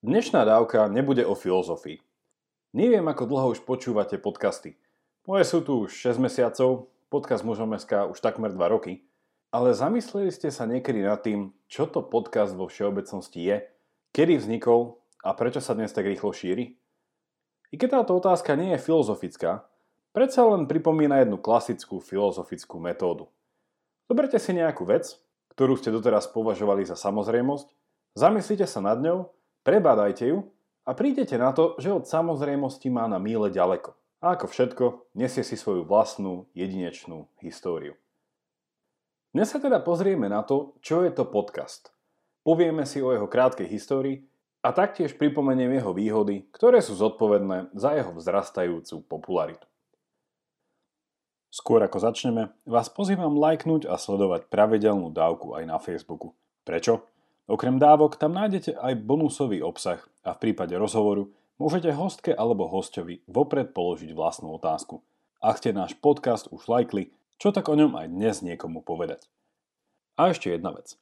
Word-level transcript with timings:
Dnešná 0.00 0.48
dávka 0.48 0.88
nebude 0.88 1.28
o 1.28 1.36
filozofii. 1.36 2.00
Neviem, 2.72 3.04
ako 3.04 3.28
dlho 3.28 3.52
už 3.52 3.68
počúvate 3.68 4.16
podcasty. 4.16 4.80
Moje 5.28 5.44
sú 5.44 5.60
tu 5.60 5.84
už 5.84 5.92
6 5.92 6.24
mesiacov, 6.24 6.88
podcast 7.12 7.44
Mužom 7.44 7.76
už 7.76 8.16
takmer 8.24 8.48
2 8.48 8.64
roky. 8.72 9.04
Ale 9.52 9.76
zamysleli 9.76 10.32
ste 10.32 10.48
sa 10.48 10.64
niekedy 10.64 11.04
nad 11.04 11.20
tým, 11.20 11.52
čo 11.68 11.84
to 11.84 12.00
podcast 12.00 12.56
vo 12.56 12.64
všeobecnosti 12.64 13.44
je, 13.44 13.56
kedy 14.16 14.40
vznikol 14.40 14.96
a 15.20 15.36
prečo 15.36 15.60
sa 15.60 15.76
dnes 15.76 15.92
tak 15.92 16.08
rýchlo 16.08 16.32
šíri? 16.32 16.80
I 17.68 17.76
keď 17.76 18.00
táto 18.00 18.16
otázka 18.16 18.56
nie 18.56 18.72
je 18.72 18.80
filozofická, 18.80 19.68
predsa 20.16 20.48
len 20.48 20.64
pripomína 20.64 21.20
jednu 21.28 21.36
klasickú 21.36 22.00
filozofickú 22.00 22.80
metódu. 22.80 23.28
Zoberte 24.08 24.40
si 24.40 24.56
nejakú 24.56 24.88
vec, 24.88 25.20
ktorú 25.52 25.76
ste 25.76 25.92
doteraz 25.92 26.24
považovali 26.32 26.88
za 26.88 26.96
samozrejmosť, 26.96 27.68
zamyslite 28.16 28.64
sa 28.64 28.80
nad 28.80 28.96
ňou 28.96 29.28
Prebádajte 29.60 30.24
ju 30.32 30.48
a 30.88 30.96
prídete 30.96 31.36
na 31.36 31.52
to, 31.52 31.76
že 31.76 31.92
od 31.92 32.08
samozrejmosti 32.08 32.88
má 32.88 33.04
na 33.04 33.20
míle 33.20 33.52
ďaleko. 33.52 33.92
A 34.24 34.36
ako 34.36 34.48
všetko, 34.48 34.84
nesie 35.16 35.44
si 35.44 35.56
svoju 35.56 35.84
vlastnú, 35.84 36.48
jedinečnú 36.56 37.28
históriu. 37.44 37.96
Dnes 39.36 39.52
sa 39.52 39.60
teda 39.60 39.84
pozrieme 39.84 40.32
na 40.32 40.40
to, 40.40 40.76
čo 40.80 41.04
je 41.04 41.12
to 41.12 41.28
podcast. 41.28 41.92
Povieme 42.40 42.88
si 42.88 43.04
o 43.04 43.12
jeho 43.12 43.28
krátkej 43.28 43.68
histórii 43.68 44.24
a 44.64 44.72
taktiež 44.72 45.16
pripomeniem 45.20 45.76
jeho 45.76 45.92
výhody, 45.92 46.48
ktoré 46.56 46.80
sú 46.80 46.96
zodpovedné 46.96 47.76
za 47.76 47.96
jeho 48.00 48.16
vzrastajúcu 48.16 48.96
popularitu. 49.04 49.68
Skôr 51.52 51.84
ako 51.84 51.98
začneme, 52.00 52.54
vás 52.64 52.88
pozývam 52.88 53.36
lajknúť 53.36 53.90
a 53.90 54.00
sledovať 54.00 54.48
pravidelnú 54.48 55.12
dávku 55.12 55.52
aj 55.52 55.64
na 55.68 55.76
Facebooku. 55.82 56.32
Prečo? 56.64 57.09
Okrem 57.50 57.82
dávok 57.82 58.14
tam 58.14 58.38
nájdete 58.38 58.78
aj 58.78 58.94
bonusový 59.02 59.58
obsah 59.58 59.98
a 60.22 60.38
v 60.38 60.38
prípade 60.38 60.70
rozhovoru 60.78 61.34
môžete 61.58 61.90
hostke 61.90 62.30
alebo 62.30 62.70
hostovi 62.70 63.26
vopred 63.26 63.74
položiť 63.74 64.14
vlastnú 64.14 64.54
otázku. 64.54 65.02
Ak 65.42 65.58
ste 65.58 65.74
náš 65.74 65.98
podcast 65.98 66.46
už 66.54 66.70
lajkli, 66.70 67.10
čo 67.42 67.50
tak 67.50 67.66
o 67.66 67.74
ňom 67.74 67.98
aj 67.98 68.06
dnes 68.06 68.46
niekomu 68.46 68.86
povedať. 68.86 69.26
A 70.14 70.30
ešte 70.30 70.54
jedna 70.54 70.70
vec. 70.70 70.94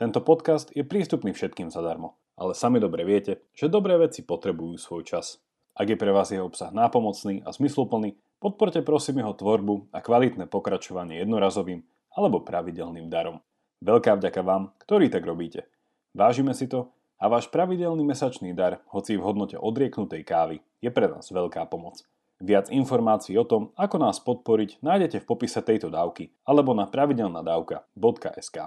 Tento 0.00 0.24
podcast 0.24 0.72
je 0.72 0.88
prístupný 0.88 1.36
všetkým 1.36 1.68
zadarmo, 1.68 2.16
ale 2.32 2.56
sami 2.56 2.80
dobre 2.80 3.04
viete, 3.04 3.44
že 3.52 3.68
dobré 3.68 4.00
veci 4.00 4.24
potrebujú 4.24 4.80
svoj 4.80 5.04
čas. 5.04 5.36
Ak 5.76 5.84
je 5.84 6.00
pre 6.00 6.16
vás 6.16 6.32
jeho 6.32 6.48
obsah 6.48 6.72
nápomocný 6.72 7.44
a 7.44 7.52
zmysluplný, 7.52 8.16
podporte 8.40 8.80
prosím 8.80 9.20
jeho 9.20 9.36
tvorbu 9.36 9.92
a 9.92 10.00
kvalitné 10.00 10.48
pokračovanie 10.48 11.20
jednorazovým 11.20 11.84
alebo 12.16 12.40
pravidelným 12.40 13.12
darom. 13.12 13.44
Veľká 13.84 14.16
vďaka 14.16 14.40
vám, 14.40 14.72
ktorí 14.80 15.12
tak 15.12 15.28
robíte. 15.28 15.68
Vážime 16.10 16.58
si 16.58 16.66
to 16.66 16.90
a 17.22 17.30
váš 17.30 17.46
pravidelný 17.54 18.02
mesačný 18.02 18.50
dar, 18.50 18.82
hoci 18.90 19.14
v 19.14 19.22
hodnote 19.22 19.54
odrieknutej 19.54 20.26
kávy, 20.26 20.58
je 20.82 20.90
pre 20.90 21.06
nás 21.06 21.30
veľká 21.30 21.70
pomoc. 21.70 22.02
Viac 22.40 22.72
informácií 22.72 23.36
o 23.36 23.44
tom, 23.44 23.70
ako 23.76 23.96
nás 24.00 24.18
podporiť, 24.18 24.80
nájdete 24.80 25.22
v 25.22 25.28
popise 25.28 25.60
tejto 25.60 25.92
dávky 25.92 26.32
alebo 26.42 26.72
na 26.72 26.88
pravidelnadavka.sk. 26.88 28.58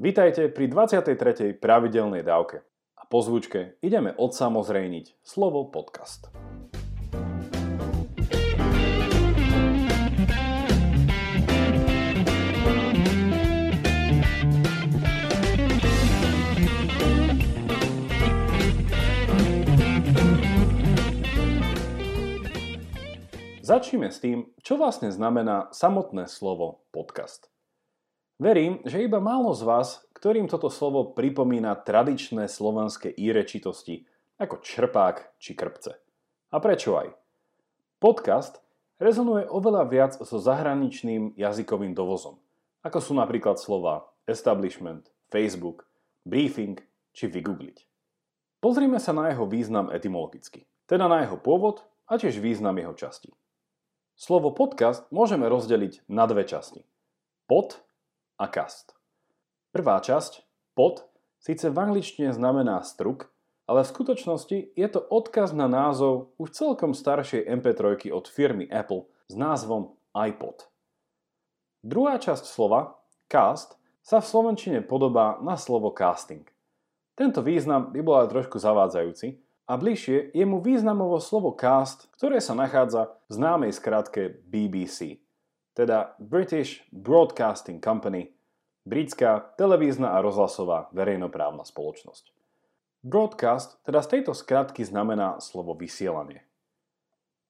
Vítajte 0.00 0.50
pri 0.50 0.66
23. 0.66 1.62
pravidelnej 1.62 2.26
dávke. 2.26 2.66
A 2.98 3.06
po 3.06 3.20
zvučke 3.20 3.78
ideme 3.84 4.16
odsamozrejniť 4.16 5.20
slovo 5.22 5.68
podcast. 5.68 6.32
Začneme 23.64 24.12
s 24.12 24.20
tým, 24.20 24.52
čo 24.60 24.76
vlastne 24.76 25.08
znamená 25.08 25.72
samotné 25.72 26.28
slovo 26.28 26.84
podcast. 26.92 27.48
Verím, 28.36 28.84
že 28.84 29.00
iba 29.00 29.24
málo 29.24 29.56
z 29.56 29.64
vás, 29.64 29.88
ktorým 30.12 30.52
toto 30.52 30.68
slovo 30.68 31.16
pripomína 31.16 31.72
tradičné 31.72 32.44
slovenské 32.44 33.08
írečitosti, 33.16 34.04
ako 34.36 34.60
črpák 34.60 35.40
či 35.40 35.56
krpce. 35.56 35.96
A 36.52 36.60
prečo 36.60 37.00
aj? 37.00 37.16
Podcast 38.04 38.60
rezonuje 39.00 39.48
oveľa 39.48 39.88
viac 39.88 40.12
so 40.12 40.36
zahraničným 40.36 41.32
jazykovým 41.32 41.96
dovozom, 41.96 42.36
ako 42.84 43.00
sú 43.00 43.16
napríklad 43.16 43.56
slova 43.56 44.12
establishment, 44.28 45.08
Facebook, 45.32 45.88
briefing 46.28 46.84
či 47.16 47.32
vygoogliť. 47.32 47.80
Pozrime 48.60 49.00
sa 49.00 49.16
na 49.16 49.32
jeho 49.32 49.48
význam 49.48 49.88
etymologicky, 49.88 50.68
teda 50.84 51.08
na 51.08 51.24
jeho 51.24 51.40
pôvod 51.40 51.80
a 52.04 52.20
tiež 52.20 52.44
význam 52.44 52.76
jeho 52.76 52.92
časti. 52.92 53.32
Slovo 54.14 54.54
podcast 54.54 55.10
môžeme 55.10 55.50
rozdeliť 55.50 56.06
na 56.06 56.30
dve 56.30 56.46
časti. 56.46 56.86
Pod 57.50 57.82
a 58.38 58.46
cast. 58.46 58.94
Prvá 59.74 59.98
časť, 59.98 60.46
pod, 60.78 61.10
síce 61.42 61.66
v 61.66 61.74
angličtine 61.74 62.30
znamená 62.30 62.78
struk, 62.86 63.34
ale 63.66 63.82
v 63.82 63.90
skutočnosti 63.90 64.58
je 64.78 64.88
to 64.88 65.02
odkaz 65.02 65.50
na 65.50 65.66
názov 65.66 66.30
už 66.38 66.54
celkom 66.54 66.94
staršej 66.94 67.42
MP3 67.58 68.14
od 68.14 68.30
firmy 68.30 68.70
Apple 68.70 69.10
s 69.26 69.34
názvom 69.34 69.98
iPod. 70.14 70.70
Druhá 71.82 72.22
časť 72.22 72.46
slova, 72.46 73.02
cast, 73.26 73.74
sa 74.06 74.22
v 74.22 74.30
slovenčine 74.30 74.78
podobá 74.86 75.42
na 75.42 75.58
slovo 75.58 75.90
casting. 75.90 76.46
Tento 77.18 77.42
význam 77.42 77.90
by 77.90 77.98
bol 77.98 78.22
aj 78.22 78.30
trošku 78.30 78.62
zavádzajúci, 78.62 79.42
a 79.64 79.72
bližšie 79.80 80.36
je 80.36 80.44
mu 80.44 80.60
významovo 80.60 81.16
slovo 81.20 81.56
cast, 81.56 82.12
ktoré 82.20 82.40
sa 82.40 82.52
nachádza 82.52 83.16
v 83.28 83.32
známej 83.32 83.72
skratke 83.72 84.44
BBC, 84.44 85.24
teda 85.72 86.12
British 86.20 86.84
Broadcasting 86.92 87.80
Company, 87.80 88.30
britská 88.84 89.56
televízna 89.56 90.12
a 90.12 90.20
rozhlasová 90.20 90.92
verejnoprávna 90.92 91.64
spoločnosť. 91.64 92.30
Broadcast 93.04 93.80
teda 93.84 94.00
z 94.00 94.08
tejto 94.16 94.32
skratky 94.36 94.84
znamená 94.84 95.40
slovo 95.40 95.76
vysielanie. 95.76 96.44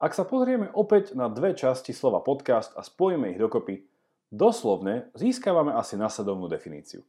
Ak 0.02 0.14
sa 0.14 0.26
pozrieme 0.26 0.70
opäť 0.74 1.14
na 1.14 1.30
dve 1.30 1.54
časti 1.54 1.94
slova 1.94 2.22
podcast 2.22 2.74
a 2.74 2.82
spojíme 2.82 3.30
ich 3.34 3.38
dokopy, 3.38 3.86
doslovne 4.34 5.10
získavame 5.14 5.70
asi 5.74 5.94
nasledovnú 5.94 6.50
definíciu. 6.50 7.06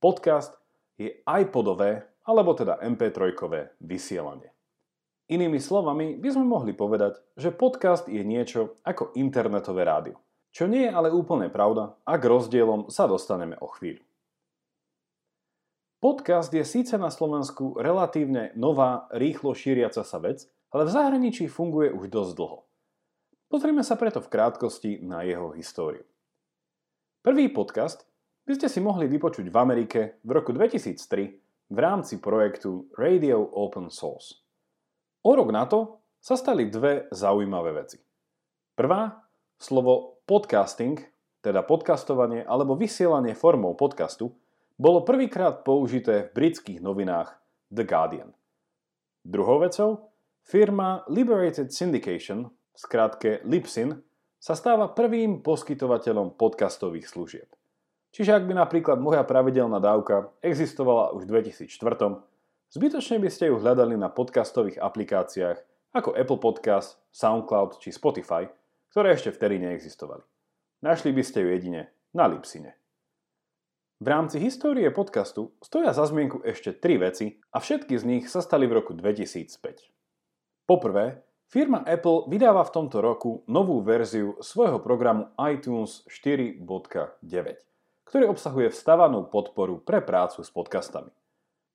Podcast 0.00 0.56
je 0.96 1.20
iPodové 1.28 2.08
alebo 2.24 2.56
teda 2.56 2.80
MP3 2.80 3.36
vysielanie. 3.80 4.50
Inými 5.24 5.56
slovami 5.56 6.20
by 6.20 6.28
sme 6.36 6.44
mohli 6.44 6.76
povedať, 6.76 7.16
že 7.36 7.48
podcast 7.48 8.04
je 8.08 8.20
niečo 8.20 8.80
ako 8.84 9.16
internetové 9.16 9.88
rádio. 9.88 10.20
Čo 10.52 10.68
nie 10.68 10.84
je 10.84 10.92
ale 10.92 11.08
úplne 11.08 11.48
pravda 11.48 11.96
a 12.04 12.12
k 12.20 12.28
rozdielom 12.28 12.92
sa 12.92 13.08
dostaneme 13.08 13.56
o 13.60 13.68
chvíľu. 13.72 14.04
Podcast 16.04 16.52
je 16.52 16.60
síce 16.60 16.92
na 17.00 17.08
Slovensku 17.08 17.80
relatívne 17.80 18.52
nová, 18.52 19.08
rýchlo 19.08 19.56
šíriaca 19.56 20.04
sa 20.04 20.20
vec, 20.20 20.44
ale 20.68 20.84
v 20.84 20.92
zahraničí 20.92 21.48
funguje 21.48 21.88
už 21.88 22.12
dosť 22.12 22.32
dlho. 22.36 22.58
Pozrieme 23.48 23.80
sa 23.80 23.96
preto 23.96 24.20
v 24.20 24.28
krátkosti 24.28 25.00
na 25.00 25.24
jeho 25.24 25.56
históriu. 25.56 26.04
Prvý 27.24 27.48
podcast 27.48 28.04
by 28.44 28.60
ste 28.60 28.68
si 28.68 28.84
mohli 28.84 29.08
vypočuť 29.08 29.48
v 29.48 29.56
Amerike 29.56 30.20
v 30.20 30.30
roku 30.36 30.52
2003 30.52 31.43
v 31.74 31.82
rámci 31.82 32.22
projektu 32.22 32.86
Radio 32.94 33.42
Open 33.42 33.90
Source. 33.90 34.38
O 35.26 35.34
rok 35.34 35.50
na 35.50 35.66
to 35.66 35.98
sa 36.22 36.38
stali 36.38 36.70
dve 36.70 37.10
zaujímavé 37.10 37.74
veci. 37.74 37.98
Prvá, 38.78 39.26
slovo 39.58 40.22
podcasting, 40.22 41.02
teda 41.42 41.66
podcastovanie 41.66 42.46
alebo 42.46 42.78
vysielanie 42.78 43.34
formou 43.34 43.74
podcastu, 43.74 44.30
bolo 44.78 45.02
prvýkrát 45.02 45.66
použité 45.66 46.30
v 46.30 46.46
britských 46.46 46.78
novinách 46.78 47.42
The 47.74 47.82
Guardian. 47.82 48.30
Druhou 49.26 49.58
vecou, 49.58 50.14
firma 50.46 51.02
Liberated 51.10 51.74
Syndication, 51.74 52.54
v 52.54 52.78
skratke 52.78 53.42
Libsyn, 53.42 53.98
sa 54.38 54.54
stáva 54.54 54.94
prvým 54.94 55.42
poskytovateľom 55.42 56.38
podcastových 56.38 57.10
služieb. 57.10 57.50
Čiže 58.14 58.30
ak 58.30 58.46
by 58.46 58.54
napríklad 58.54 59.02
moja 59.02 59.26
pravidelná 59.26 59.82
dávka 59.82 60.30
existovala 60.38 61.10
už 61.18 61.26
v 61.26 61.50
2004, 61.50 61.66
zbytočne 62.70 63.18
by 63.18 63.26
ste 63.26 63.50
ju 63.50 63.58
hľadali 63.58 63.98
na 63.98 64.06
podcastových 64.06 64.78
aplikáciách 64.78 65.58
ako 65.90 66.14
Apple 66.14 66.38
Podcast, 66.38 67.02
SoundCloud 67.10 67.82
či 67.82 67.90
Spotify, 67.90 68.46
ktoré 68.94 69.18
ešte 69.18 69.34
vtedy 69.34 69.58
neexistovali. 69.58 70.22
Našli 70.86 71.10
by 71.10 71.22
ste 71.26 71.42
ju 71.42 71.48
jedine 71.58 71.90
na 72.14 72.30
Lipsine. 72.30 72.78
V 73.98 74.06
rámci 74.06 74.38
histórie 74.38 74.86
podcastu 74.94 75.50
stoja 75.58 75.90
za 75.90 76.06
zmienku 76.06 76.38
ešte 76.46 76.70
tri 76.70 76.94
veci 77.02 77.42
a 77.50 77.58
všetky 77.58 77.98
z 77.98 78.04
nich 78.06 78.24
sa 78.30 78.38
stali 78.46 78.70
v 78.70 78.78
roku 78.78 78.94
2005. 78.94 79.90
Poprvé, 80.70 81.18
firma 81.50 81.82
Apple 81.82 82.30
vydáva 82.30 82.62
v 82.62 82.74
tomto 82.78 83.02
roku 83.02 83.42
novú 83.50 83.82
verziu 83.82 84.38
svojho 84.38 84.78
programu 84.78 85.34
iTunes 85.50 86.06
4.9 86.06 87.73
ktorý 88.14 88.30
obsahuje 88.30 88.70
vstavanú 88.70 89.26
podporu 89.26 89.82
pre 89.82 89.98
prácu 89.98 90.46
s 90.46 90.50
podcastami. 90.54 91.10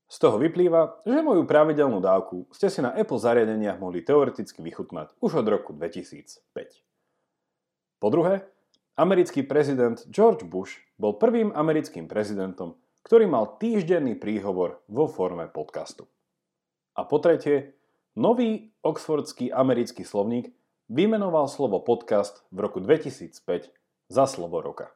Z 0.07 0.23
toho 0.23 0.39
vyplýva, 0.39 1.03
že 1.03 1.19
moju 1.19 1.43
pravidelnú 1.43 1.99
dávku 1.99 2.47
ste 2.55 2.71
si 2.71 2.79
na 2.79 2.95
Apple 2.95 3.19
zariadeniach 3.19 3.75
mohli 3.75 3.99
teoreticky 3.99 4.63
vychutnať 4.63 5.19
už 5.19 5.43
od 5.43 5.47
roku 5.51 5.75
2005. 5.75 6.39
Po 7.99 8.07
druhé, 8.07 8.47
americký 8.95 9.43
prezident 9.43 9.99
George 10.07 10.47
Bush 10.47 10.79
bol 10.95 11.19
prvým 11.19 11.51
americkým 11.51 12.07
prezidentom, 12.07 12.79
ktorý 13.03 13.27
mal 13.27 13.59
týždenný 13.59 14.15
príhovor 14.15 14.79
vo 14.87 15.11
forme 15.11 15.51
podcastu. 15.51 16.07
A 16.95 17.03
po 17.03 17.19
tretie, 17.19 17.75
nový 18.15 18.71
oxfordský 18.79 19.51
americký 19.51 20.07
slovník 20.07 20.55
vymenoval 20.87 21.51
slovo 21.51 21.83
podcast 21.83 22.47
v 22.55 22.63
roku 22.63 22.79
2005 22.79 23.75
za 24.07 24.23
slovo 24.23 24.63
roka. 24.63 24.95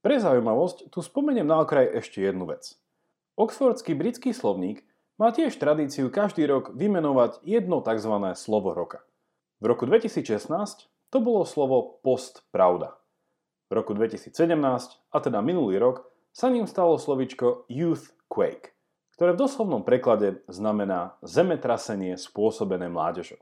Pre 0.00 0.16
zaujímavosť 0.16 0.92
tu 0.92 1.04
spomeniem 1.04 1.44
na 1.44 1.60
okraj 1.60 1.88
ešte 2.00 2.24
jednu 2.24 2.48
vec– 2.48 2.68
Oxfordský 3.40 3.96
britský 3.96 4.36
slovník 4.36 4.84
má 5.16 5.32
tiež 5.32 5.56
tradíciu 5.56 6.12
každý 6.12 6.44
rok 6.44 6.76
vymenovať 6.76 7.40
jedno 7.40 7.80
tzv. 7.80 8.36
slovo 8.36 8.76
roka. 8.76 9.00
V 9.64 9.72
roku 9.72 9.88
2016 9.88 10.52
to 11.08 11.18
bolo 11.24 11.48
slovo 11.48 12.04
post 12.04 12.44
pravda. 12.52 13.00
V 13.72 13.80
roku 13.80 13.96
2017, 13.96 14.36
a 15.08 15.16
teda 15.24 15.40
minulý 15.40 15.80
rok, 15.80 16.04
sa 16.36 16.52
ním 16.52 16.68
stalo 16.68 17.00
slovičko 17.00 17.64
youth 17.72 18.12
quake, 18.28 18.76
ktoré 19.16 19.32
v 19.32 19.40
doslovnom 19.40 19.88
preklade 19.88 20.44
znamená 20.44 21.16
zemetrasenie 21.24 22.20
spôsobené 22.20 22.92
mládežou. 22.92 23.40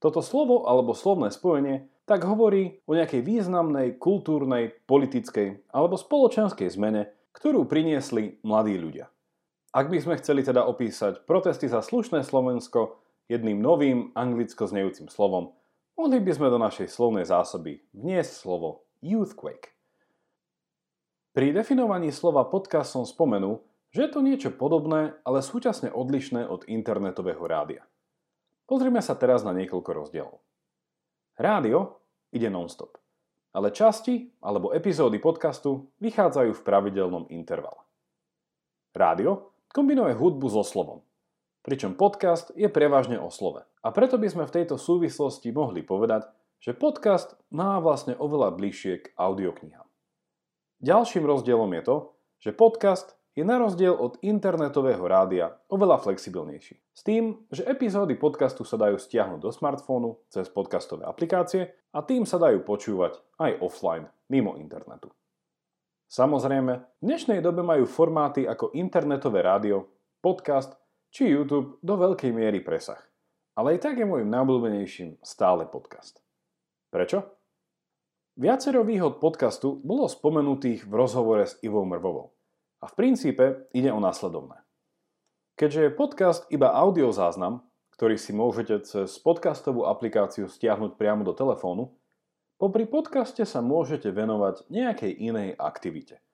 Toto 0.00 0.24
slovo 0.24 0.64
alebo 0.64 0.96
slovné 0.96 1.28
spojenie 1.28 1.84
tak 2.08 2.24
hovorí 2.24 2.80
o 2.88 2.96
nejakej 2.96 3.20
významnej 3.20 4.00
kultúrnej, 4.00 4.74
politickej 4.88 5.70
alebo 5.70 6.00
spoločenskej 6.00 6.72
zmene, 6.72 7.12
ktorú 7.36 7.68
priniesli 7.68 8.40
mladí 8.42 8.80
ľudia. 8.80 9.12
Ak 9.70 9.86
by 9.86 10.02
sme 10.02 10.18
chceli 10.18 10.42
teda 10.42 10.66
opísať 10.66 11.28
protesty 11.28 11.70
za 11.70 11.78
slušné 11.78 12.26
Slovensko 12.26 12.98
jedným 13.30 13.62
novým 13.62 14.10
anglicko 14.18 14.66
znejúcim 14.66 15.06
slovom, 15.06 15.54
mohli 15.94 16.18
by 16.18 16.32
sme 16.34 16.50
do 16.50 16.58
našej 16.58 16.90
slovnej 16.90 17.28
zásoby 17.28 17.84
vniesť 17.94 18.32
slovo 18.34 18.88
youthquake. 19.04 19.70
Pri 21.30 21.54
definovaní 21.54 22.10
slova 22.10 22.42
podcast 22.50 22.90
som 22.90 23.06
spomenul, 23.06 23.62
že 23.94 24.08
je 24.08 24.10
to 24.10 24.20
niečo 24.24 24.50
podobné, 24.50 25.14
ale 25.22 25.46
súčasne 25.46 25.94
odlišné 25.94 26.42
od 26.42 26.66
internetového 26.66 27.46
rádia. 27.46 27.86
Pozrime 28.70 29.02
sa 29.02 29.18
teraz 29.18 29.42
na 29.42 29.50
niekoľko 29.50 29.90
rozdielov. 29.90 30.38
Rádio 31.34 31.98
ide 32.30 32.46
non-stop 32.46 33.00
ale 33.50 33.74
časti 33.74 34.30
alebo 34.42 34.70
epizódy 34.70 35.18
podcastu 35.18 35.90
vychádzajú 35.98 36.54
v 36.54 36.64
pravidelnom 36.64 37.24
intervale. 37.34 37.82
Rádio 38.94 39.54
kombinuje 39.70 40.14
hudbu 40.14 40.46
so 40.50 40.62
slovom, 40.62 41.02
pričom 41.62 41.98
podcast 41.98 42.54
je 42.54 42.70
prevažne 42.70 43.18
o 43.18 43.30
slove. 43.30 43.66
A 43.82 43.88
preto 43.90 44.18
by 44.18 44.28
sme 44.30 44.44
v 44.46 44.54
tejto 44.62 44.78
súvislosti 44.78 45.50
mohli 45.50 45.82
povedať, 45.82 46.30
že 46.60 46.76
podcast 46.76 47.38
má 47.50 47.80
vlastne 47.80 48.14
oveľa 48.18 48.54
bližšie 48.54 48.94
k 49.02 49.06
audioknihám. 49.16 49.88
Ďalším 50.84 51.24
rozdielom 51.24 51.70
je 51.80 51.82
to, 51.82 51.96
že 52.40 52.56
podcast 52.56 53.16
je 53.34 53.46
na 53.46 53.62
rozdiel 53.62 53.94
od 53.94 54.18
internetového 54.26 55.02
rádia 55.06 55.54
oveľa 55.70 56.02
flexibilnejší. 56.02 56.74
S 56.90 57.00
tým, 57.06 57.46
že 57.54 57.62
epizódy 57.62 58.18
podcastu 58.18 58.66
sa 58.66 58.74
dajú 58.74 58.98
stiahnuť 58.98 59.40
do 59.40 59.50
smartfónu 59.54 60.18
cez 60.26 60.50
podcastové 60.50 61.06
aplikácie 61.06 61.70
a 61.94 62.02
tým 62.02 62.26
sa 62.26 62.42
dajú 62.42 62.66
počúvať 62.66 63.22
aj 63.38 63.62
offline, 63.62 64.10
mimo 64.28 64.58
internetu. 64.58 65.14
Samozrejme, 66.10 66.72
v 66.98 67.04
dnešnej 67.06 67.38
dobe 67.38 67.62
majú 67.62 67.86
formáty 67.86 68.42
ako 68.42 68.74
internetové 68.74 69.46
rádio, 69.46 69.86
podcast 70.18 70.74
či 71.14 71.30
YouTube 71.30 71.78
do 71.86 71.94
veľkej 71.94 72.34
miery 72.34 72.58
presah. 72.66 72.98
Ale 73.54 73.78
aj 73.78 73.86
tak 73.86 73.94
je 74.02 74.10
môjim 74.10 74.26
najobľúbenejším 74.26 75.22
stále 75.22 75.70
podcast. 75.70 76.18
Prečo? 76.90 77.22
Viacero 78.34 78.82
výhod 78.82 79.22
podcastu 79.22 79.78
bolo 79.86 80.10
spomenutých 80.10 80.82
v 80.86 80.92
rozhovore 80.98 81.46
s 81.46 81.58
Ivou 81.62 81.86
Mrvovou. 81.86 82.39
A 82.80 82.88
v 82.88 82.96
princípe 82.96 83.68
ide 83.76 83.92
o 83.92 84.00
následovné. 84.00 84.64
Keďže 85.60 85.80
je 85.84 85.96
podcast 85.96 86.42
iba 86.48 86.72
audio 86.72 87.12
záznam, 87.12 87.60
ktorý 87.92 88.16
si 88.16 88.32
môžete 88.32 88.80
cez 88.88 89.20
podcastovú 89.20 89.84
aplikáciu 89.84 90.48
stiahnuť 90.48 90.96
priamo 90.96 91.20
do 91.20 91.36
telefónu, 91.36 91.92
popri 92.56 92.88
podcaste 92.88 93.44
sa 93.44 93.60
môžete 93.60 94.08
venovať 94.08 94.64
nejakej 94.72 95.12
inej 95.12 95.60
aktivite. 95.60 96.24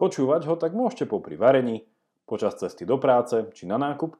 Počúvať 0.00 0.48
ho 0.48 0.56
tak 0.56 0.72
môžete 0.72 1.04
popri 1.04 1.36
varení, 1.36 1.84
počas 2.24 2.56
cesty 2.56 2.88
do 2.88 2.96
práce 2.96 3.44
či 3.52 3.68
na 3.68 3.76
nákup, 3.76 4.16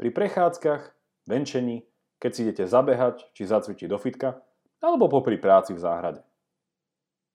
pri 0.00 0.08
prechádzkach, 0.08 0.82
venčení, 1.28 1.84
keď 2.16 2.30
si 2.32 2.40
idete 2.48 2.64
zabehať 2.64 3.36
či 3.36 3.44
zacvičiť 3.44 3.88
do 3.92 4.00
fitka, 4.00 4.40
alebo 4.80 5.12
popri 5.12 5.36
práci 5.36 5.76
v 5.76 5.84
záhrade. 5.84 6.24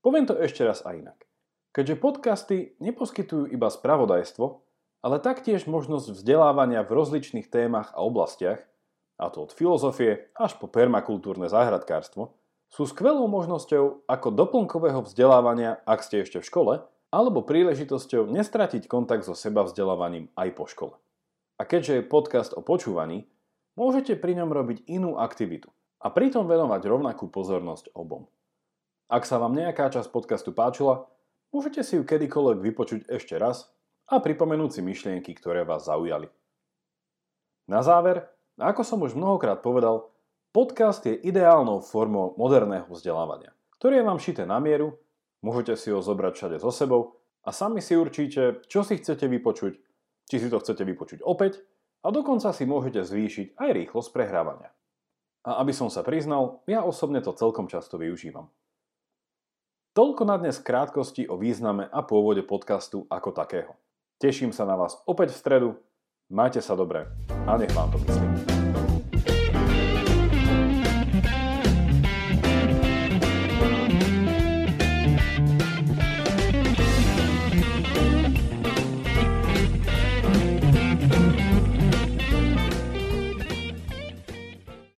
Poviem 0.02 0.26
to 0.26 0.36
ešte 0.42 0.66
raz 0.66 0.82
a 0.82 0.98
inak. 0.98 1.22
Keďže 1.78 2.02
podcasty 2.02 2.58
neposkytujú 2.82 3.54
iba 3.54 3.70
spravodajstvo, 3.70 4.66
ale 5.06 5.22
taktiež 5.22 5.70
možnosť 5.70 6.10
vzdelávania 6.10 6.82
v 6.82 6.90
rozličných 6.90 7.54
témach 7.54 7.94
a 7.94 8.02
oblastiach, 8.02 8.66
a 9.22 9.30
to 9.30 9.46
od 9.46 9.54
filozofie 9.54 10.34
až 10.34 10.58
po 10.58 10.66
permakultúrne 10.66 11.46
záhradkárstvo, 11.46 12.34
sú 12.74 12.90
skvelou 12.90 13.30
možnosťou 13.30 14.10
ako 14.10 14.28
doplnkového 14.34 15.06
vzdelávania, 15.06 15.78
ak 15.86 16.02
ste 16.02 16.26
ešte 16.26 16.42
v 16.42 16.50
škole, 16.50 16.74
alebo 17.14 17.46
príležitosťou 17.46 18.26
nestratiť 18.26 18.90
kontakt 18.90 19.30
so 19.30 19.38
seba 19.38 19.62
vzdelávaním 19.62 20.34
aj 20.34 20.50
po 20.58 20.66
škole. 20.66 20.98
A 21.58 21.64
keďže 21.64 22.02
je 22.02 22.10
podcast 22.10 22.58
o 22.58 22.66
počúvaní, 22.66 23.30
môžete 23.78 24.18
pri 24.18 24.34
ňom 24.34 24.50
robiť 24.50 24.90
inú 24.90 25.22
aktivitu 25.22 25.70
a 26.02 26.10
pritom 26.10 26.50
venovať 26.50 26.82
rovnakú 26.90 27.30
pozornosť 27.30 27.94
obom. 27.94 28.26
Ak 29.14 29.30
sa 29.30 29.38
vám 29.38 29.54
nejaká 29.54 29.94
časť 29.94 30.10
podcastu 30.10 30.58
páčila, 30.58 31.06
Môžete 31.56 31.82
si 31.84 31.96
ju 31.96 32.04
kedykoľvek 32.04 32.60
vypočuť 32.60 33.00
ešte 33.08 33.40
raz 33.40 33.72
a 34.12 34.20
pripomenúť 34.20 34.80
si 34.80 34.82
myšlienky, 34.84 35.32
ktoré 35.36 35.64
vás 35.64 35.88
zaujali. 35.88 36.28
Na 37.68 37.84
záver, 37.84 38.24
ako 38.56 38.82
som 38.84 39.00
už 39.04 39.16
mnohokrát 39.16 39.60
povedal, 39.60 40.12
podcast 40.56 41.04
je 41.04 41.16
ideálnou 41.16 41.84
formou 41.84 42.36
moderného 42.40 42.88
vzdelávania, 42.88 43.52
ktoré 43.80 44.04
vám 44.04 44.20
šité 44.20 44.48
na 44.48 44.60
mieru, 44.64 44.96
môžete 45.44 45.76
si 45.76 45.92
ho 45.92 46.00
zobrať 46.00 46.34
všade 46.36 46.58
so 46.64 46.72
sebou 46.72 47.20
a 47.44 47.56
sami 47.56 47.84
si 47.84 47.96
určíte, 47.96 48.64
čo 48.68 48.84
si 48.84 49.00
chcete 49.00 49.28
vypočuť, 49.28 49.74
či 50.28 50.36
si 50.40 50.48
to 50.52 50.60
chcete 50.60 50.84
vypočuť 50.84 51.20
opäť 51.24 51.64
a 52.04 52.12
dokonca 52.12 52.52
si 52.52 52.68
môžete 52.68 53.04
zvýšiť 53.04 53.60
aj 53.60 53.70
rýchlosť 53.72 54.10
prehrávania. 54.12 54.72
A 55.48 55.64
aby 55.64 55.72
som 55.72 55.88
sa 55.88 56.04
priznal, 56.04 56.60
ja 56.68 56.84
osobne 56.84 57.24
to 57.24 57.32
celkom 57.32 57.72
často 57.72 57.96
využívam. 57.96 58.52
Toľko 59.98 60.30
na 60.30 60.38
dnes 60.38 60.62
krátkosti 60.62 61.26
o 61.26 61.42
význame 61.42 61.90
a 61.90 62.06
pôvode 62.06 62.46
podcastu 62.46 63.10
ako 63.10 63.34
takého. 63.34 63.74
Teším 64.22 64.54
sa 64.54 64.62
na 64.62 64.78
vás 64.78 64.94
opäť 65.10 65.34
v 65.34 65.42
stredu, 65.42 65.70
majte 66.30 66.62
sa 66.62 66.78
dobre 66.78 67.10
a 67.50 67.58
nech 67.58 67.74
vám 67.74 67.90
to 67.90 67.98
myslí. 68.06 68.67